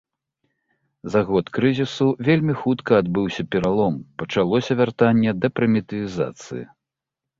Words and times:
За 1.15 1.21
год 1.27 1.51
крызісу 1.57 2.07
вельмі 2.29 2.55
хутка 2.63 2.91
адбыўся 3.01 3.45
пералом, 3.57 3.93
пачалося 4.23 4.71
вяртанне 4.81 5.31
да 5.43 5.47
прымітывізацыі. 5.59 6.65